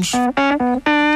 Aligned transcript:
Cromos. 0.00 1.09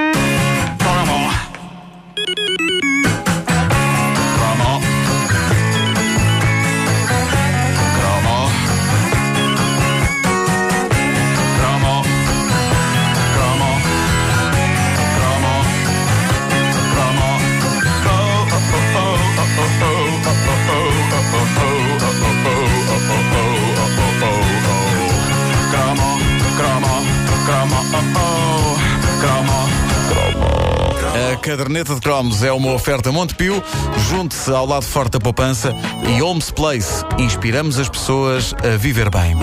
A 31.35 31.37
caderneta 31.37 31.97
de 31.97 32.01
cromos 32.01 32.45
é 32.45 32.53
uma 32.53 32.73
oferta 32.73 33.11
Montepio. 33.11 33.61
Junte-se 34.09 34.53
ao 34.53 34.65
lado 34.65 34.85
forte 34.85 35.15
da 35.15 35.19
poupança 35.19 35.75
e 36.09 36.23
Homes 36.23 36.53
Place. 36.53 37.05
Inspiramos 37.19 37.77
as 37.77 37.89
pessoas 37.89 38.55
a 38.63 38.77
viver 38.77 39.11
bem. 39.11 39.35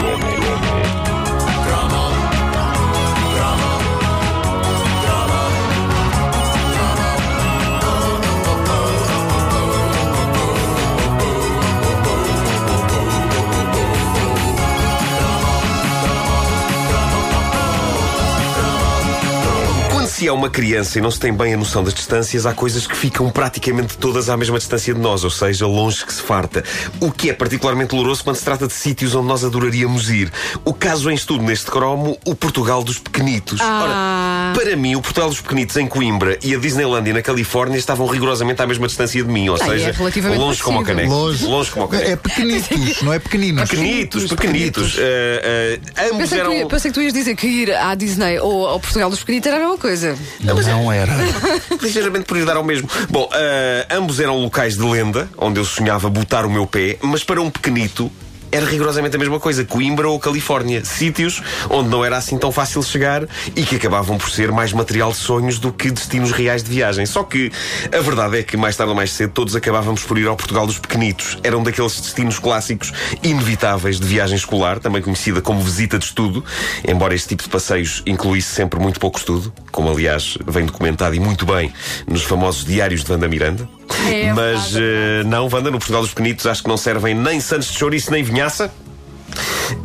Se 20.21 20.27
é 20.27 20.31
uma 20.31 20.51
criança 20.51 20.99
e 20.99 21.01
não 21.01 21.09
se 21.09 21.19
tem 21.19 21.33
bem 21.33 21.55
a 21.55 21.57
noção 21.57 21.83
das 21.83 21.95
distâncias, 21.95 22.45
há 22.45 22.53
coisas 22.53 22.85
que 22.85 22.95
ficam 22.95 23.27
praticamente 23.31 23.97
todas 23.97 24.29
à 24.29 24.37
mesma 24.37 24.59
distância 24.59 24.93
de 24.93 24.99
nós, 24.99 25.23
ou 25.23 25.31
seja, 25.31 25.65
longe 25.65 26.05
que 26.05 26.13
se 26.13 26.21
farta. 26.21 26.63
O 26.99 27.11
que 27.11 27.31
é 27.31 27.33
particularmente 27.33 27.89
doloroso 27.95 28.23
quando 28.23 28.35
se 28.35 28.45
trata 28.45 28.67
de 28.67 28.73
sítios 28.73 29.15
onde 29.15 29.27
nós 29.27 29.43
adoraríamos 29.43 30.11
ir. 30.11 30.31
O 30.63 30.75
caso 30.75 31.09
em 31.09 31.15
estudo 31.15 31.43
neste 31.43 31.71
cromo, 31.71 32.19
o 32.23 32.35
Portugal 32.35 32.83
dos 32.83 32.99
Pequenitos. 32.99 33.59
Ora, 33.59 34.53
para 34.63 34.75
mim, 34.75 34.95
o 34.95 35.01
Portugal 35.01 35.27
dos 35.29 35.41
Pequenitos 35.41 35.75
em 35.77 35.87
Coimbra 35.87 36.37
e 36.43 36.53
a 36.53 36.59
Disneylandia 36.59 37.13
na 37.13 37.21
Califórnia 37.21 37.77
estavam 37.77 38.05
rigorosamente 38.05 38.61
à 38.61 38.67
mesma 38.67 38.85
distância 38.87 39.23
de 39.23 39.29
mim, 39.29 39.49
ou 39.49 39.55
Ah, 39.59 39.59
e 39.59 39.61
é 39.61 39.73
seja, 39.73 39.91
relativamente 39.93 40.39
longe 40.39 40.61
como 40.61 40.79
o 40.81 40.83
caneco. 40.83 41.09
Longe. 41.09 41.45
Longe 41.45 41.71
como 41.71 41.85
o 41.85 41.89
caneco. 41.89 42.11
É 42.11 42.15
pequenitos, 42.15 43.01
não 43.01 43.13
é 43.13 43.19
pequeninos. 43.19 43.69
Pequenitos, 43.69 44.23
pequenitos. 44.27 44.95
Eh, 44.99 45.79
eh, 45.97 46.03
ambos 46.05 46.17
Pensei 46.17 46.37
que, 46.37 46.43
tu, 46.45 46.49
eram. 46.51 46.53
ia- 46.53 46.65
pensei 46.67 46.91
que 46.91 46.95
tu 46.95 47.01
ias 47.01 47.13
dizer 47.13 47.35
que 47.35 47.47
ir 47.47 47.73
à 47.75 47.95
Disney 47.95 48.37
ou 48.39 48.67
ao 48.67 48.79
Portugal 48.79 49.09
dos 49.09 49.19
Pequenitos 49.19 49.47
era 49.47 49.57
a 49.57 49.59
mesma 49.61 49.77
coisa. 49.77 50.15
Não 50.41 50.91
era. 50.91 51.13
Ligeiramente 51.81 52.25
por 52.25 52.37
ir 52.37 52.45
dar 52.45 52.55
ao 52.57 52.63
mesmo. 52.63 52.87
Bom, 53.09 53.27
ah, 53.33 53.95
ambos 53.95 54.19
eram 54.19 54.37
locais 54.37 54.75
de 54.77 54.83
lenda, 54.83 55.27
onde 55.37 55.59
eu 55.59 55.65
sonhava 55.65 56.09
botar 56.09 56.45
o 56.45 56.49
meu 56.51 56.67
pé, 56.67 56.97
mas 57.01 57.23
para 57.23 57.41
um 57.41 57.49
pequenito. 57.49 58.11
Era 58.51 58.65
rigorosamente 58.65 59.15
a 59.15 59.19
mesma 59.19 59.39
coisa, 59.39 59.63
Coimbra 59.63 60.09
ou 60.09 60.19
Califórnia. 60.19 60.83
Sítios 60.83 61.41
onde 61.69 61.89
não 61.89 62.03
era 62.03 62.17
assim 62.17 62.37
tão 62.37 62.51
fácil 62.51 62.83
chegar 62.83 63.25
e 63.55 63.63
que 63.63 63.77
acabavam 63.77 64.17
por 64.17 64.29
ser 64.29 64.51
mais 64.51 64.73
material 64.73 65.11
de 65.11 65.17
sonhos 65.17 65.57
do 65.57 65.71
que 65.71 65.89
destinos 65.89 66.31
reais 66.31 66.61
de 66.61 66.69
viagem. 66.69 67.05
Só 67.05 67.23
que 67.23 67.49
a 67.93 68.01
verdade 68.01 68.39
é 68.39 68.43
que 68.43 68.57
mais 68.57 68.75
tarde 68.75 68.89
ou 68.89 68.95
mais 68.95 69.13
cedo 69.13 69.31
todos 69.31 69.55
acabávamos 69.55 70.03
por 70.03 70.17
ir 70.17 70.27
ao 70.27 70.35
Portugal 70.35 70.67
dos 70.67 70.77
Pequenitos. 70.77 71.37
Era 71.43 71.57
um 71.57 71.63
daqueles 71.63 71.99
destinos 72.01 72.39
clássicos 72.39 72.91
inevitáveis 73.23 73.99
de 73.99 74.05
viagem 74.05 74.35
escolar, 74.35 74.79
também 74.79 75.01
conhecida 75.01 75.41
como 75.41 75.61
visita 75.61 75.97
de 75.97 76.05
estudo, 76.05 76.43
embora 76.85 77.15
este 77.15 77.29
tipo 77.29 77.43
de 77.43 77.49
passeios 77.49 78.03
incluísse 78.05 78.53
sempre 78.53 78.79
muito 78.79 78.99
pouco 78.99 79.17
estudo, 79.17 79.53
como 79.71 79.89
aliás 79.89 80.37
vem 80.45 80.65
documentado 80.65 81.15
e 81.15 81.19
muito 81.19 81.45
bem 81.45 81.71
nos 82.05 82.23
famosos 82.23 82.65
diários 82.65 83.01
de 83.01 83.07
Vanda 83.07 83.29
Miranda. 83.29 83.80
É 84.09 84.33
Mas 84.33 84.73
eh, 84.75 85.23
não, 85.25 85.45
Wanda, 85.51 85.69
no 85.71 85.77
Portugal 85.79 86.01
dos 86.01 86.11
Pequenitos 86.11 86.45
acho 86.45 86.63
que 86.63 86.69
não 86.69 86.77
servem 86.77 87.13
nem 87.13 87.39
santos 87.39 87.67
de 87.71 87.77
chouriço 87.77 88.11
nem 88.11 88.23
vinhaça. 88.23 88.71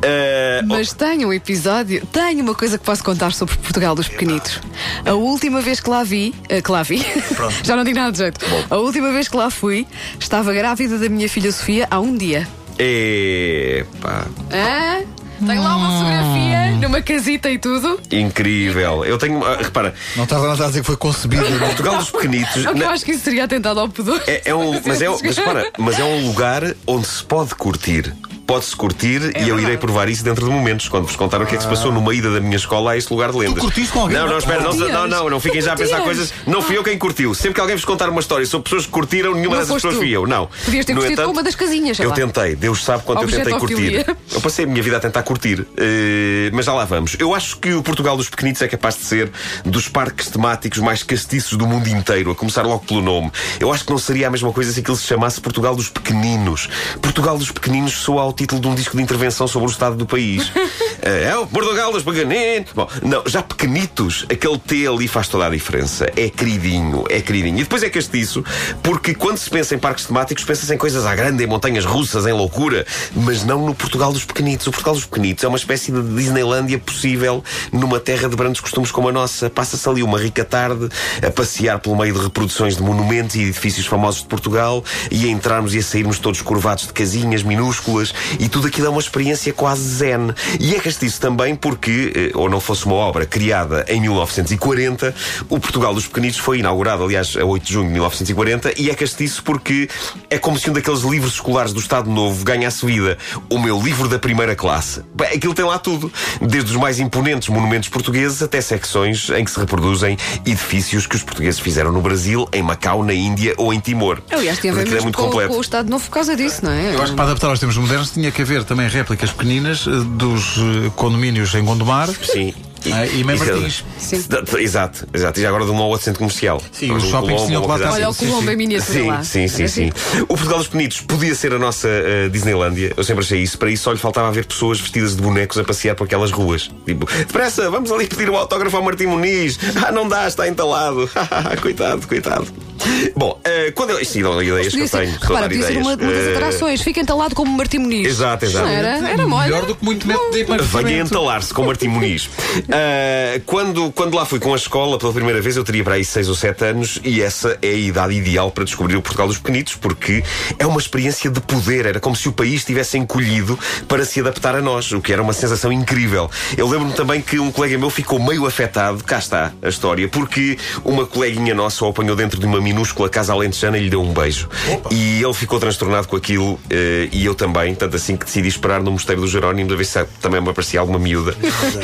Eh, 0.03 0.63
Mas 0.67 0.93
tenho 0.93 1.29
um 1.29 1.33
episódio, 1.33 2.05
tenho 2.07 2.43
uma 2.43 2.55
coisa 2.55 2.77
que 2.79 2.85
posso 2.85 3.05
contar 3.05 3.33
sobre 3.33 3.57
Portugal 3.57 3.95
dos 3.95 4.09
Pequenitos. 4.09 4.61
A 5.05 5.13
última 5.13 5.61
vez 5.61 5.79
que 5.81 5.89
lá 5.89 6.03
vi, 6.03 6.35
eh, 6.49 6.61
que 6.61 6.71
lá 6.71 6.83
vi, 6.83 7.05
já 7.63 7.77
não 7.77 7.85
digo 7.85 7.97
nada 7.97 8.13
de 8.13 8.19
jeito. 8.19 8.41
A 8.69 8.77
última 8.77 9.13
vez 9.13 9.29
que 9.29 9.37
lá 9.37 9.51
fui, 9.51 9.87
estava 10.19 10.53
grávida 10.53 10.99
da 10.99 11.09
minha 11.09 11.29
filha 11.29 11.53
Sofia 11.53 11.87
há 11.91 12.01
um 12.01 12.17
dia. 12.17 12.47
Epá, 12.79 14.27
Hã? 14.53 15.05
Tenho 15.45 15.63
lá 15.63 15.77
uma 15.77 15.91
fotografia 15.99 16.71
numa 16.81 17.03
casita 17.03 17.51
e 17.51 17.59
tudo. 17.59 18.01
incrível. 18.11 19.05
Eu 19.05 19.19
tenho. 19.19 19.45
ah, 19.45 19.57
repara, 19.61 19.95
Não 20.17 20.25
estás 20.25 20.43
a 20.61 20.67
dizer 20.67 20.81
que 20.81 20.87
foi 20.87 20.97
concebida. 20.97 21.45
Portugal 21.45 21.99
dos 21.99 22.11
Pequenitos. 22.11 22.65
Eu 22.65 22.75
na- 22.75 22.91
acho 22.91 23.05
que 23.05 23.13
isso 23.13 23.25
seria 23.25 23.45
atentado 23.45 23.81
ao 23.81 23.89
pudor. 23.89 24.23
É, 24.27 24.43
é 24.47 24.55
um, 24.55 24.81
mas, 24.85 25.03
é, 25.03 25.11
um- 25.11 25.19
mas, 25.23 25.39
para, 25.39 25.71
mas 25.79 25.99
é 25.99 26.05
um 26.05 26.27
lugar 26.29 26.63
onde 26.87 27.07
se 27.07 27.23
pode 27.25 27.55
curtir. 27.55 28.15
Pode-se 28.47 28.77
curtir 28.77 29.33
e 29.41 29.49
eu 29.49 29.59
irei 29.59 29.77
provar 29.77 30.09
isso 30.09 30.23
dentro 30.23 30.45
de 30.45 30.51
momentos, 30.51 30.89
quando 30.89 31.07
vos 31.07 31.17
contar 31.17 31.43
o 31.43 31.47
que 31.47 31.55
é 31.55 31.57
que 31.59 31.65
se 31.65 31.69
passou 31.69 31.91
numa 31.91 32.15
ida 32.15 32.33
da 32.33 32.41
minha 32.41 32.57
escola 32.57 32.93
a 32.93 32.97
este 32.97 33.13
lugar 33.13 33.33
de 33.33 33.39
lendas. 33.39 33.59
curtiste 33.63 33.93
com 33.93 34.03
alguém? 34.03 34.17
Não, 34.17 34.29
não, 34.29 34.39
espera, 34.39 34.61
não, 34.63 34.73
não, 34.73 35.09
não, 35.09 35.31
não 35.31 35.41
fiquem 35.41 35.61
já 35.61 35.73
a 35.73 35.77
pensar 35.77 36.01
coisas. 36.03 36.33
Não 36.47 36.63
fui 36.63 36.77
eu 36.79 36.85
quem 36.85 36.97
curtiu. 36.97 37.35
Sempre 37.35 37.55
que 37.55 37.61
alguém 37.61 37.75
vos 37.75 37.85
contar 37.85 38.09
uma 38.09 38.21
história 38.21 38.47
sobre 38.47 38.65
pessoas 38.65 38.87
que 38.87 38.93
curtiram, 38.93 39.35
nenhuma 39.35 39.57
dessas 39.57 39.75
pessoas 39.75 39.95
tu. 39.95 39.99
fui 40.01 40.11
eu. 40.11 40.27
Não. 40.27 40.49
Podias 40.65 40.85
ter 40.85 40.93
No 40.95 41.01
curtido 41.01 41.13
entanto, 41.15 41.27
com 41.27 41.33
uma 41.33 41.43
das 41.43 41.55
casinhas, 41.57 41.99
Eu 41.99 42.11
lá. 42.11 42.15
tentei, 42.15 42.55
Deus 42.55 42.85
sabe 42.85 43.03
quanto 43.03 43.23
eu 43.23 43.29
tentei 43.29 43.53
curtir. 43.59 44.07
Eu 44.33 44.41
passei 44.41 44.65
a 44.65 44.69
minha 44.69 44.83
vida 44.83 44.97
a 44.97 45.01
tentar 45.01 45.23
curtir. 45.25 45.67
Eh, 45.77 46.51
mas 46.53 46.67
já 46.67 46.73
lá 46.73 46.85
vamos. 46.85 47.17
Eu 47.19 47.35
acho 47.35 47.57
que 47.59 47.73
o 47.75 47.83
Portugal 47.83 48.17
dos 48.17 48.29
Pequenitos 48.31 48.63
é 48.63 48.69
capaz 48.69 48.97
de 48.97 49.05
ser 49.05 49.31
dos 49.65 49.89
parques 49.89 50.29
temáticos 50.31 50.79
mais 50.79 51.03
castiços 51.03 51.59
do 51.59 51.67
mundo 51.67 51.89
inteiro, 51.89 52.31
a 52.31 52.35
começar 52.35 52.63
logo 52.63 52.85
pelo 52.87 53.03
nome. 53.03 53.31
Eu 53.59 53.73
acho 53.73 53.85
que 53.85 53.91
não 53.91 53.99
seria 53.99 54.29
a 54.29 54.31
mesma 54.31 54.53
coisa 54.53 54.73
se 54.73 54.81
aquilo 54.81 54.97
se 54.97 55.05
chamasse 55.05 55.41
Portugal 55.41 55.75
dos 55.75 55.89
Pequeninos. 55.89 56.69
Portugal 57.03 57.37
dos 57.37 57.51
Pequeninos 57.51 57.93
soa 57.93 58.23
ao 58.23 58.33
título 58.37 58.61
de 58.61 58.69
um 58.69 58.75
disco 58.75 58.97
de 58.97 59.03
intervenção 59.03 59.49
sobre 59.49 59.69
o 59.69 59.73
estado 59.73 59.97
do 59.97 60.07
país. 60.07 60.53
Eh, 61.07 61.29
é 61.31 61.37
o 61.39 61.47
Portugal 61.47 61.93
dos 61.93 62.03
Pequeninos. 62.03 62.73
Bom, 62.75 62.89
não, 63.01 63.23
já 63.27 63.41
pequenitos, 63.41 64.27
aquele 64.29 64.59
T 64.59 64.89
ali 64.89 65.07
faz 65.07 65.29
toda 65.29 65.47
a 65.47 65.49
diferença. 65.49 66.11
É 66.17 66.29
queridinho, 66.29 67.05
é 67.09 67.21
queridinho. 67.21 67.59
E 67.59 67.63
depois 67.63 67.85
é 67.85 67.89
castiço, 67.89 68.45
porque 68.83 69.15
quando 69.15 69.39
se 69.39 69.49
pensa 69.49 69.77
em 69.77 69.79
parques 69.79 70.07
temáticos, 70.07 70.43
pensa-se 70.43 70.75
em 70.75 70.77
coisas 70.77 71.07
à 71.07 71.15
grande, 71.15 71.45
em 71.45 71.47
montanhas 71.47 71.85
russas, 71.85 72.27
em 72.27 72.33
loucura, 72.33 72.85
mas 73.15 73.45
não 73.45 73.65
no 73.65 73.73
Portugal 73.73 74.13
dos 74.13 74.25
Pequenitos. 74.25 74.67
O 74.67 74.73
Portugal 74.73 74.95
dos 74.95 75.05
Pequenitos 75.05 75.45
é 75.45 75.49
uma 75.49 75.57
espécie 75.57 75.93
de 75.93 76.03
Disneylândia 76.03 76.77
possível 76.77 77.45
numa 77.73 78.01
terra 78.01 78.29
de 78.29 78.35
brandos 78.35 78.61
costumes 78.61 78.91
como 78.91 79.09
a 79.09 79.13
nossa. 79.13 79.49
Passa-se 79.49 79.89
ali 79.89 80.03
uma 80.03 80.19
rica 80.19 80.45
tarde 80.45 80.89
a 81.25 81.31
passear 81.31 81.79
pelo 81.79 81.97
meio 81.97 82.15
de 82.15 82.21
reproduções 82.21 82.77
de 82.77 82.83
monumentos 82.83 83.37
e 83.37 83.43
edifícios 83.43 83.87
famosos 83.87 84.23
de 84.23 84.27
Portugal 84.27 84.83
e 85.09 85.27
a 85.27 85.29
entrarmos 85.29 85.73
e 85.73 85.79
a 85.79 85.83
sairmos 85.85 86.19
todos 86.19 86.43
curvados 86.43 86.89
de 86.89 86.93
casinhas 86.93 87.45
minúsculas 87.45 88.13
e 88.41 88.49
tudo 88.49 88.67
aquilo 88.67 88.89
é 88.89 88.91
uma 88.91 89.01
experiência 89.01 89.53
quase 89.53 89.83
zen. 89.83 90.35
E 90.59 90.75
é 90.75 90.81
castiço 90.81 90.96
também 91.21 91.55
porque, 91.55 92.13
eh, 92.15 92.31
ou 92.35 92.49
não 92.49 92.61
fosse 92.61 92.87
uma 92.87 92.95
obra 92.95 93.27
criada 93.27 93.85
em 93.89 94.01
1940, 94.01 95.15
o 95.49 95.61
Portugal 95.61 95.95
dos 95.95 96.07
Pequenitos 96.07 96.39
foi 96.39 96.59
inaugurado, 96.59 97.05
aliás, 97.05 97.37
a 97.37 97.45
8 97.45 97.65
de 97.65 97.73
junho 97.73 97.87
de 97.87 97.93
1940, 97.93 98.81
e 98.81 98.91
é 98.91 98.95
castiço 98.95 99.43
porque 99.43 99.89
é 100.31 100.39
como 100.39 100.59
se 100.59 100.71
um 100.71 100.73
daqueles 100.73 101.03
livros 101.03 101.35
escolares 101.35 101.73
do 101.73 101.81
Estado 101.81 102.11
Novo 102.11 102.45
ganhasse 102.45 102.85
vida. 102.85 103.19
O 103.51 103.59
meu 103.59 103.81
livro 103.81 104.09
da 104.09 104.19
primeira 104.19 104.57
classe. 104.57 105.03
Bem, 105.15 105.29
aquilo 105.29 105.55
tem 105.55 105.65
lá 105.65 105.79
tudo. 105.79 106.11
Desde 106.41 106.71
os 106.71 106.77
mais 106.77 106.99
imponentes 106.99 107.49
monumentos 107.49 107.89
portugueses 107.89 108.43
até 108.43 108.61
secções 108.61 109.31
em 109.31 109.45
que 109.45 109.51
se 109.51 109.59
reproduzem 109.59 110.17
edifícios 110.45 111.07
que 111.07 111.17
os 111.17 111.23
portugueses 111.23 111.61
fizeram 111.61 111.93
no 111.93 112.01
Brasil, 112.01 112.49
em 112.53 112.63
Macau, 112.63 113.05
na 113.05 113.15
Índia 113.15 113.55
ou 113.57 113.73
em 113.73 113.81
Timor. 113.81 114.21
Aliás, 114.31 114.59
tem 114.59 114.71
a 114.71 114.75
ver 114.75 114.97
é 114.97 115.01
muito 115.01 115.17
com, 115.17 115.25
completo. 115.25 115.53
com 115.53 115.59
o 115.59 115.61
Estado 115.61 115.89
Novo 115.89 116.05
por 116.05 116.15
causa 116.15 116.37
disso, 116.37 116.65
não 116.65 116.73
é? 116.73 116.95
Eu 116.95 117.03
acho 117.03 117.13
que 117.13 117.17
para 117.17 117.27
adaptar 117.27 117.49
aos 117.49 117.61
tempos 117.61 117.77
modernos 117.77 118.11
tinha 118.11 118.31
que 118.31 118.43
haver 118.43 118.65
também 118.65 118.89
réplicas 118.89 119.31
pequeninas 119.31 119.87
eh, 119.87 119.91
dos 120.17 120.57
eh, 120.59 120.76
condomínios 120.97 121.55
em 121.55 121.65
Gondomar. 121.65 122.09
Sim. 122.09 122.55
Ah, 122.93 123.05
e 123.05 123.25
Mem 123.25 123.35
Isso 123.35 123.45
é- 123.45 123.53
Martins. 123.53 123.85
Sim. 123.99 124.25
Exato, 124.59 125.09
exato. 125.13 125.41
E 125.41 125.43
já 125.43 125.49
agora 125.49 125.65
de 125.65 125.73
um 125.73 125.77
ao 125.79 125.89
outro 125.89 126.05
centro 126.05 126.21
comercial. 126.21 126.63
Sim, 126.71 126.93
os 126.93 127.03
um 127.03 127.11
shoppings 127.11 127.43
tinham 127.43 127.61
que 127.63 127.69
lá 127.69 127.77
estar. 127.77 127.91
Olha 127.93 128.09
o 128.09 128.13
sim, 128.13 128.27
Colombo 128.27 128.47
sim. 128.47 128.53
em 128.53 128.57
miniatura 128.57 128.93
Sim, 129.01 129.07
lá. 129.09 129.25
sim, 129.25 129.49
sim, 129.49 129.67
sim. 129.67 129.89
assim. 129.89 130.23
O 130.23 130.27
Portugal 130.29 130.59
dos 130.59 130.69
Pequenitos 130.69 131.01
podia 131.01 131.35
ser 131.35 131.53
a 131.53 131.59
nossa 131.59 131.89
eh, 131.89 132.29
Disneylândia. 132.29 132.93
Eu 132.97 133.03
sempre 133.03 133.25
achei 133.25 133.43
isso. 133.43 133.59
Para 133.59 133.71
isso 133.73 133.83
só 133.83 133.91
lhe 133.93 133.99
faltava 133.99 134.29
haver 134.29 134.47
pessoas 134.47 134.79
vestidas 134.81 135.17
de 135.17 135.23
bonecos 135.23 135.59
a 135.59 135.65
passear 135.65 135.97
por 135.97 136.05
aquelas 136.05 136.31
ruas. 136.31 136.71
Tipo, 136.85 137.07
depressa, 137.07 137.69
vamos 137.71 137.91
ali 137.91 138.07
pedir 138.07 138.31
o 138.31 138.37
autógrafo 138.37 138.77
ao 138.77 138.83
Martim 138.85 139.07
Muniz. 139.07 139.59
Ah, 139.85 139.91
não 139.91 140.09
dá, 140.09 140.29
está 140.29 140.47
entalado. 140.47 141.11
coitado, 141.61 142.07
coitado. 142.07 142.47
Bom, 143.17 143.39
eh, 143.45 143.71
quando 143.73 143.91
eu. 143.91 144.01
Isto 144.01 144.21
são 144.21 144.43
ideias 144.43 144.75
que 144.75 144.81
eu 144.81 144.89
tenho. 144.89 145.13
ser, 145.13 145.19
repara, 145.21 145.49
podia 145.49 145.67
ser 145.67 145.77
uma, 145.79 145.83
uma 145.91 145.97
das 145.97 146.09
Eh, 146.09 146.35
atrações. 146.35 146.83
Fica 146.83 147.01
entalado 147.01 147.35
como 147.35 147.51
Martim 147.57 147.79
Muniz. 147.79 148.07
Exato, 148.07 148.45
exato. 148.45 148.67
Não 148.67 148.73
era, 148.73 149.09
era 149.09 149.27
molha. 149.27 149.45
Melhor 149.45 149.67
do 149.67 149.75
que 149.75 149.85
muito 149.85 150.07
método 150.07 150.31
de 150.33 150.45
Venha 150.45 151.03
entalar-se 151.03 151.53
com 151.53 151.65
Martim 151.65 151.89
Muniz. 151.89 152.29
Ah, 152.71 153.41
quando, 153.47 153.91
quando 153.93 154.15
lá 154.15 154.25
fui 154.25 154.39
com 154.39 154.53
a 154.53 154.57
escola 154.57 154.99
pela 154.99 155.13
primeira 155.13 155.41
vez, 155.41 155.57
eu 155.57 155.65
teria 155.65 155.85
para 155.85 155.95
aí 155.95 156.05
6 156.05 156.29
ou 156.29 156.35
7 156.35 156.65
anos 156.65 157.01
e 157.05 157.23
essa 157.23 157.59
é 157.63 157.69
a 157.69 157.73
idade 157.73 158.15
ideal 158.15 158.51
para 158.51 158.65
descobrir 158.65 158.97
o 158.97 159.03
Portugal 159.03 159.27
dos 159.29 159.39
Pequenitos, 159.39 159.75
porque 159.75 160.23
é 160.59 160.67
uma 160.67 160.81
experiência 160.81 161.31
de 161.31 161.41
poder. 161.41 161.87
Era 161.87 162.01
como 162.01 162.17
se 162.17 162.29
o 162.29 162.33
país 162.33 162.65
tivesse 162.65 162.99
encolhido 162.99 163.59
para 163.89 164.05
se 164.05 164.21
adaptar 164.21 164.55
a 164.55 164.63
nós, 164.63 164.91
o 164.93 165.01
que 165.01 165.13
era 165.13 165.23
uma 165.23 165.33
sensação 165.33 165.73
incrível. 165.73 166.31
Eu 166.57 166.69
lembro-me 166.69 166.95
também 166.95 167.21
que 167.21 167.39
um 167.39 167.51
colega 167.51 167.77
meu 167.79 167.91
ficou 167.91 168.19
meio 168.19 168.47
afetado, 168.47 169.03
cá 169.05 169.19
está 169.19 169.53
a 169.63 169.69
história, 169.69 170.09
porque 170.09 170.59
uma 170.85 171.07
coleguinha 171.07 171.55
nossa 171.55 171.85
o 171.85 171.89
apanhou 171.89 172.17
dentro 172.17 172.39
de 172.39 172.47
uma 172.47 172.61
minúscula 172.77 173.09
casa 173.09 173.33
alentejana 173.33 173.79
e 173.79 173.85
lhe 173.85 173.91
deu 173.91 174.03
um 174.03 174.13
beijo. 174.13 174.49
E 174.91 175.23
ele 175.23 175.33
ficou 175.33 175.59
transtornado 175.59 176.07
com 176.07 176.17
aquilo 176.17 176.61
eh, 176.69 177.09
e 177.11 177.25
eu 177.25 177.35
também, 177.35 177.75
tanto 177.75 177.97
assim 177.97 178.17
que 178.17 178.27
decidi 178.27 178.49
esperar 178.49 178.83
no 178.83 178.91
Mosteiro 178.93 179.23
do 179.23 179.27
Jerónimo, 179.27 179.73
a 179.73 179.77
ver 179.77 179.87
se 179.87 180.05
também 180.21 180.41
me 180.41 180.51
aparecia 180.51 180.79
alguma 180.79 180.99
miúda. 180.99 181.35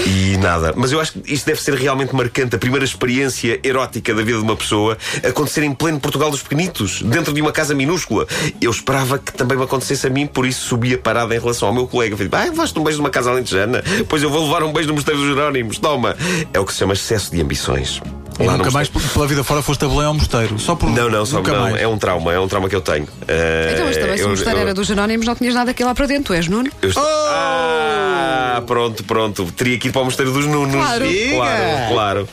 e 0.07 0.37
nada. 0.37 0.75
Mas 0.77 0.93
eu 0.93 1.01
acho 1.01 1.13
que 1.13 1.33
isto 1.33 1.47
deve 1.47 1.63
ser 1.63 1.75
realmente 1.75 2.15
marcante. 2.15 2.55
A 2.55 2.59
primeira 2.59 2.85
experiência 2.85 3.59
erótica 3.65 4.15
da 4.15 4.23
vida 4.23 4.37
de 4.37 4.45
uma 4.45 4.57
pessoa 4.57 4.99
acontecer 5.27 5.63
em 5.63 5.73
pleno 5.73 5.99
Portugal 5.99 6.31
dos 6.31 6.43
Pequenitos, 6.43 7.01
dentro 7.03 7.33
de 7.33 7.41
uma 7.41 7.53
casa 7.53 7.75
minúscula. 7.75 8.27
Eu 8.61 8.71
esperava 8.71 9.19
que 9.19 9.33
também 9.33 9.57
me 9.57 9.65
acontecesse 9.65 10.07
a 10.07 10.11
mim, 10.11 10.27
por 10.27 10.45
isso 10.45 10.67
subia 10.67 10.99
parada 10.99 11.35
em 11.35 11.39
relação 11.39 11.69
ao 11.69 11.75
meu 11.75 11.87
colega. 11.87 12.17
Falei, 12.17 12.31
ah, 12.33 12.51
levaste 12.51 12.79
um 12.79 12.85
beijo 12.85 12.99
numa 12.99 13.11
casa 13.11 13.31
alentejana? 13.31 13.83
Pois 14.09 14.23
eu 14.23 14.29
vou 14.29 14.45
levar 14.45 14.63
um 14.63 14.73
beijo 14.73 14.89
no 14.89 14.95
Mosteiro 14.95 15.21
dos 15.21 15.29
Jerónimos. 15.29 15.79
Toma! 15.79 16.17
É 16.53 16.61
o 16.61 16.67
que 16.67 16.73
se 16.73 16.81
chama 16.81 16.93
excesso 16.93 17.31
de 17.31 17.41
ambições. 17.41 18.01
E 18.43 18.47
nunca 18.49 18.71
mais 18.71 18.89
pela 18.89 19.27
vida 19.27 19.45
fora 19.45 19.63
foste 19.63 19.85
a 19.85 19.89
Belém 19.89 20.05
ao 20.07 20.15
mosteiro. 20.15 20.59
Só 20.59 20.75
por 20.75 20.91
Não, 20.91 21.09
não, 21.09 21.25
só 21.27 21.37
nunca 21.39 21.53
não. 21.53 21.61
mais. 21.63 21.77
É 21.81 21.87
um 21.89 21.99
trauma, 21.99 22.33
é 22.33 22.39
um 22.41 22.49
trauma 22.49 22.69
que 22.69 22.77
eu 22.77 22.81
tenho. 22.81 23.07
Eh, 23.29 23.71
Então, 23.75 23.87
mas 23.87 23.97
também 23.97 24.17
se 24.17 24.23
eu- 24.23 24.27
o 24.27 24.31
mosteiro 24.31 24.59
eu- 24.59 24.63
era 24.63 24.75
dos 24.75 24.87
Jerónimos, 24.87 25.27
não 25.27 25.35
tinhas 25.35 25.55
nada 25.55 25.71
aqui 25.71 25.85
lá 25.85 25.95
para 25.95 26.07
dentro. 26.07 26.25
Tu 26.25 26.35
és 26.35 26.49
Nuno? 26.49 26.71
eu 26.81 26.89
estou- 26.89 27.03
Ah, 27.05 28.63
pronto, 28.67 29.03
pronto. 29.05 29.51
Teria 29.53 29.79
que 29.79 29.89
ir 29.89 29.93
para 29.93 30.03
o 30.03 30.05
Mosteiro 30.05 30.31
dos 30.33 30.47
Nunos. 30.47 30.75
Claro. 30.75 31.05
claro, 31.35 31.89
claro. 31.93 32.29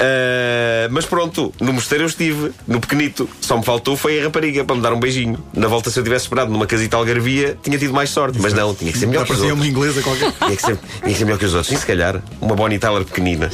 Ah, 0.00 0.88
mas 0.90 1.04
pronto, 1.04 1.52
no 1.60 1.72
mosteiro 1.72 2.04
eu 2.04 2.08
estive, 2.08 2.52
no 2.66 2.80
pequenito. 2.80 3.28
Só 3.40 3.56
me 3.56 3.64
faltou 3.64 3.96
foi 3.96 4.20
a 4.20 4.24
rapariga 4.24 4.64
para 4.64 4.76
me 4.76 4.82
dar 4.82 4.92
um 4.92 5.00
beijinho. 5.00 5.38
Na 5.52 5.68
volta, 5.68 5.90
se 5.90 5.98
eu 5.98 6.04
tivesse 6.04 6.24
esperado 6.26 6.50
numa 6.52 6.66
casita 6.66 6.96
algarvia, 6.96 7.56
tinha 7.62 7.78
tido 7.78 7.92
mais 7.92 8.10
sorte. 8.10 8.38
Mas 8.40 8.52
não, 8.52 8.74
tinha 8.74 8.92
que 8.92 8.98
ser 8.98 9.06
melhor 9.06 9.24
que 9.26 9.32
os 9.32 9.38
Parecia 9.38 9.54
outros. 9.54 9.68
uma 9.68 9.78
inglesa 9.78 10.02
qualquer. 10.02 10.32
Tinha 10.32 10.56
que, 10.56 10.62
ser, 10.62 10.78
tinha 11.02 11.12
que 11.12 11.18
ser 11.18 11.24
melhor 11.24 11.38
que 11.38 11.44
os 11.44 11.54
outros. 11.54 11.72
E 11.72 11.76
se 11.78 11.86
calhar, 11.86 12.20
uma 12.40 12.54
Bonnie 12.54 12.78
Tyler 12.78 13.04
pequenina. 13.04 13.50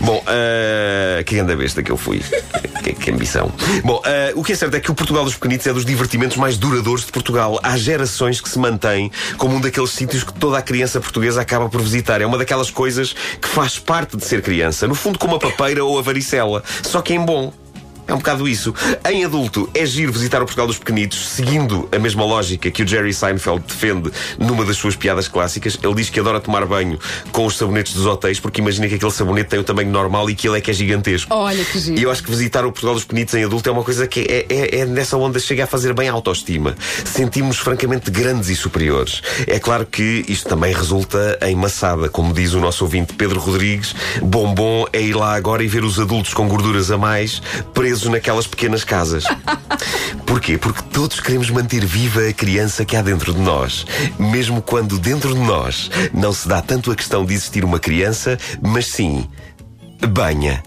Bom, 0.00 0.22
ah, 0.26 1.22
que 1.24 1.34
grande 1.34 1.52
besta 1.56 1.82
que 1.82 1.90
eu 1.90 1.96
fui. 1.96 2.22
Que, 2.82 2.92
que 2.92 3.10
ambição. 3.10 3.52
Bom, 3.82 4.02
ah, 4.04 4.32
o 4.34 4.42
que 4.42 4.52
é 4.52 4.56
certo 4.56 4.74
é 4.74 4.80
que 4.80 4.90
o 4.90 4.94
Portugal 4.94 5.24
dos 5.24 5.34
Pequenitos 5.34 5.66
é 5.66 5.72
dos 5.72 5.84
divertimentos 5.84 6.36
mais 6.36 6.56
duradouros 6.56 7.04
de 7.04 7.12
Portugal. 7.12 7.58
Há 7.62 7.76
gerações 7.76 8.40
que 8.40 8.48
se 8.48 8.58
mantém 8.58 9.10
como 9.38 9.56
um 9.56 9.60
daqueles 9.60 9.90
sítios 9.90 10.22
que 10.22 10.32
toda 10.32 10.58
a 10.58 10.62
criança 10.62 11.00
portuguesa 11.00 11.40
acaba 11.40 11.68
por 11.68 11.80
visitar. 11.80 12.20
É 12.20 12.26
uma 12.26 12.38
daquelas 12.38 12.70
coisas 12.70 13.14
que 13.40 13.48
faz 13.48 13.78
parte 13.78 14.16
de 14.16 14.24
ser 14.24 14.42
criança. 14.42 14.86
No 14.86 14.94
fundo, 14.94 15.18
como 15.18 15.36
a 15.36 15.38
papeira 15.38 15.84
ou 15.84 15.98
a 15.98 16.02
varicela. 16.02 16.62
Só 16.82 17.00
que 17.00 17.14
em 17.14 17.20
bom. 17.20 17.52
É 18.06 18.12
um 18.12 18.18
bocado 18.18 18.46
isso. 18.46 18.74
Em 19.10 19.24
adulto, 19.24 19.68
é 19.72 19.86
giro 19.86 20.12
visitar 20.12 20.38
o 20.38 20.44
Portugal 20.44 20.66
dos 20.66 20.78
Pequenitos, 20.78 21.28
seguindo 21.28 21.88
a 21.90 21.98
mesma 21.98 22.24
lógica 22.24 22.70
que 22.70 22.82
o 22.82 22.86
Jerry 22.86 23.14
Seinfeld 23.14 23.64
defende 23.66 24.10
numa 24.38 24.64
das 24.64 24.76
suas 24.76 24.94
piadas 24.94 25.26
clássicas. 25.26 25.78
Ele 25.82 25.94
diz 25.94 26.10
que 26.10 26.20
adora 26.20 26.38
tomar 26.38 26.66
banho 26.66 26.98
com 27.32 27.46
os 27.46 27.56
sabonetes 27.56 27.94
dos 27.94 28.04
hotéis, 28.04 28.38
porque 28.38 28.60
imagina 28.60 28.88
que 28.88 28.96
aquele 28.96 29.10
sabonete 29.10 29.50
tem 29.50 29.58
o 29.58 29.64
tamanho 29.64 29.90
normal 29.90 30.28
e 30.28 30.34
que 30.34 30.46
ele 30.46 30.58
é 30.58 30.60
que 30.60 30.70
é 30.70 30.74
gigantesco. 30.74 31.34
Olha 31.34 31.64
que 31.64 31.78
giro. 31.78 31.98
E 31.98 32.02
eu 32.02 32.10
acho 32.10 32.22
que 32.22 32.30
visitar 32.30 32.64
o 32.66 32.72
Portugal 32.72 32.94
dos 32.94 33.04
Pequenitos 33.04 33.34
em 33.34 33.44
adulto 33.44 33.68
é 33.68 33.72
uma 33.72 33.82
coisa 33.82 34.06
que 34.06 34.20
é, 34.20 34.46
é, 34.50 34.80
é 34.80 34.84
nessa 34.84 35.16
onda 35.16 35.38
chega 35.38 35.64
a 35.64 35.66
fazer 35.66 35.94
bem 35.94 36.08
a 36.08 36.12
autoestima. 36.12 36.76
Sentimos 37.04 37.58
francamente 37.58 38.10
grandes 38.10 38.50
e 38.50 38.56
superiores. 38.56 39.22
É 39.46 39.58
claro 39.58 39.86
que 39.86 40.24
isto 40.28 40.46
também 40.46 40.74
resulta 40.74 41.38
em 41.42 41.56
maçada, 41.56 42.08
como 42.10 42.34
diz 42.34 42.52
o 42.52 42.60
nosso 42.60 42.84
ouvinte 42.84 43.14
Pedro 43.14 43.40
Rodrigues. 43.40 43.94
Bom 44.22 44.52
bom 44.54 44.84
é 44.92 45.00
ir 45.00 45.14
lá 45.14 45.34
agora 45.34 45.64
e 45.64 45.66
ver 45.66 45.84
os 45.84 45.98
adultos 45.98 46.34
com 46.34 46.46
gorduras 46.46 46.90
a 46.90 46.98
mais 46.98 47.40
presos 47.72 47.93
naquelas 48.02 48.46
pequenas 48.46 48.84
casas. 48.84 49.24
Porquê? 50.26 50.58
Porque 50.58 50.82
todos 50.92 51.20
queremos 51.20 51.50
manter 51.50 51.84
viva 51.84 52.28
a 52.28 52.32
criança 52.32 52.84
que 52.84 52.96
há 52.96 53.02
dentro 53.02 53.32
de 53.32 53.40
nós. 53.40 53.86
Mesmo 54.18 54.60
quando 54.60 54.98
dentro 54.98 55.34
de 55.34 55.40
nós 55.40 55.90
não 56.12 56.32
se 56.32 56.48
dá 56.48 56.60
tanto 56.60 56.90
a 56.90 56.96
questão 56.96 57.24
de 57.24 57.34
existir 57.34 57.64
uma 57.64 57.78
criança, 57.78 58.38
mas 58.60 58.86
sim 58.86 59.28
banha. 60.08 60.62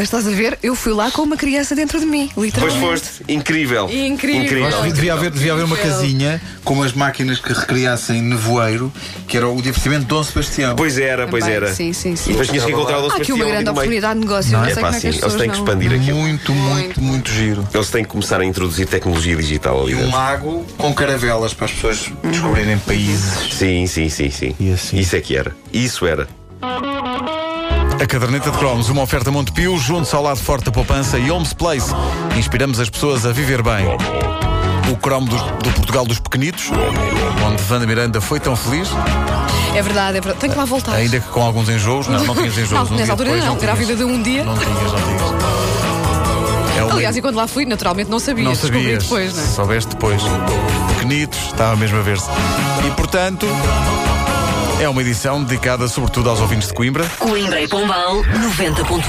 Mas 0.00 0.06
estás 0.06 0.26
a 0.26 0.30
ver, 0.30 0.58
eu 0.62 0.74
fui 0.74 0.94
lá 0.94 1.10
com 1.10 1.20
uma 1.20 1.36
criança 1.36 1.74
dentro 1.74 2.00
de 2.00 2.06
mim, 2.06 2.30
Pois 2.34 2.46
literalmente. 2.46 2.80
foste. 2.80 3.10
Incrível. 3.28 3.86
Incrível. 3.92 4.66
Acho 4.66 4.82
que 4.84 4.92
devia 4.94 5.12
haver, 5.12 5.30
devia 5.30 5.52
haver 5.52 5.66
uma 5.66 5.76
Incrível. 5.76 5.94
casinha 6.00 6.42
com 6.64 6.72
umas 6.72 6.94
máquinas 6.94 7.38
que 7.38 7.52
recriassem 7.52 8.22
nevoeiro, 8.22 8.90
que 9.28 9.36
era 9.36 9.46
o 9.46 9.60
divertimento 9.60 10.00
de 10.00 10.06
Dom 10.06 10.24
Sebastião. 10.24 10.74
Pois 10.74 10.96
era, 10.96 11.28
pois 11.28 11.42
Também, 11.44 11.56
era. 11.56 11.74
sim, 11.74 11.92
sim, 11.92 12.16
sim. 12.16 12.30
E 12.30 12.32
depois 12.32 12.48
tinhas 12.48 12.64
que 12.64 12.72
encontrar 12.72 12.96
o 12.96 13.02
Dom 13.02 13.12
Há 13.12 13.16
aqui 13.18 13.30
uma 13.30 13.44
ali 13.44 13.52
grande 13.52 13.64
no 13.66 13.72
meio. 13.72 13.72
oportunidade 13.72 14.14
de 14.14 14.26
negócio. 14.26 14.52
Não, 14.52 14.64
É 14.64 14.72
sei 14.72 14.74
pá, 14.76 14.80
como 14.80 14.86
é 14.88 14.92
que 14.94 15.00
sim, 15.02 15.08
as 15.08 15.14
eles 15.14 15.20
pessoas 15.22 15.34
têm 15.42 15.50
que 15.50 15.56
não... 15.58 15.64
expandir 15.66 15.92
aquilo. 16.00 16.18
Muito, 16.18 16.52
muito, 16.54 17.00
muito 17.02 17.30
giro. 17.30 17.68
Eles 17.74 17.90
têm 17.90 18.02
que 18.02 18.08
começar 18.10 18.40
a 18.40 18.44
introduzir 18.46 18.86
tecnologia 18.86 19.36
digital 19.36 19.82
ali 19.82 19.92
E 19.92 19.94
um 19.96 19.98
dentro. 19.98 20.16
lago 20.16 20.66
com 20.78 20.94
caravelas 20.94 21.52
para 21.52 21.66
as 21.66 21.72
pessoas 21.72 22.10
descobrirem 22.24 22.78
países. 22.78 23.52
Sim, 23.52 23.86
sim, 23.86 24.08
sim, 24.08 24.30
sim. 24.30 24.56
E 24.58 24.72
assim? 24.72 24.98
Isso 24.98 25.14
é 25.14 25.20
que 25.20 25.36
era. 25.36 25.54
Isso 25.70 26.06
era. 26.06 26.26
A 28.00 28.06
caderneta 28.06 28.50
de 28.50 28.56
cromos, 28.58 28.88
uma 28.88 29.02
oferta 29.02 29.30
Montepio, 29.30 29.76
junto 29.78 30.14
ao 30.16 30.22
lado 30.22 30.38
forte 30.40 30.64
da 30.64 30.70
poupança 30.72 31.18
e 31.18 31.30
Homes 31.30 31.52
Place. 31.52 31.92
Inspiramos 32.36 32.80
as 32.80 32.88
pessoas 32.88 33.26
a 33.26 33.32
viver 33.32 33.62
bem. 33.62 33.86
O 34.90 34.96
cromo 34.96 35.28
do, 35.28 35.36
do 35.36 35.70
Portugal 35.72 36.04
dos 36.06 36.18
Pequenitos, 36.18 36.70
onde 37.46 37.62
Wanda 37.72 37.86
Miranda 37.86 38.20
foi 38.20 38.40
tão 38.40 38.56
feliz, 38.56 38.88
É 39.74 39.82
verdade, 39.82 40.16
é 40.18 40.20
verdade. 40.20 40.38
Tenho 40.40 40.52
que 40.52 40.58
lá 40.58 40.64
voltar. 40.64 40.94
ainda 40.94 41.20
que 41.20 41.28
com 41.28 41.42
alguns 41.42 41.68
enjoos. 41.68 42.08
Não, 42.08 42.24
não 42.24 42.34
tinhas 42.34 42.56
enjoos. 42.58 42.70
Não, 42.90 42.96
um 42.96 42.98
nessa 42.98 43.12
altura 43.12 43.28
depois, 43.30 43.44
não, 43.44 43.56
tinhas. 43.56 43.62
grávida 43.76 43.96
de 43.96 44.04
um 44.04 44.22
dia. 44.22 44.44
Não 44.44 44.56
tinhas, 44.56 44.92
não 44.92 45.00
tinhas. 45.02 45.22
É 46.78 46.82
uma- 46.84 46.94
Aliás, 46.94 47.16
e 47.16 47.20
quando 47.22 47.36
lá 47.36 47.46
fui, 47.46 47.66
naturalmente 47.66 48.10
não 48.10 48.18
sabia. 48.18 48.44
não 48.44 48.52
Descobri 48.52 48.80
sabias. 48.82 49.02
depois, 49.04 49.34
não 49.36 49.42
é? 49.42 49.46
Soubeste 49.46 49.90
depois. 49.90 50.22
Pequenitos, 50.94 51.38
estava 51.46 51.76
mesmo 51.76 51.98
a 51.98 52.02
ver-se. 52.02 52.28
E 52.86 52.90
portanto, 52.92 53.46
é 54.80 54.88
uma 54.88 55.02
edição 55.02 55.44
dedicada 55.44 55.86
sobretudo 55.86 56.30
aos 56.30 56.40
ouvintes 56.40 56.68
de 56.68 56.74
Coimbra. 56.74 57.04
Coimbra 57.18 57.60
e 57.60 57.68
Pombal 57.68 58.22
90.1 58.22 59.02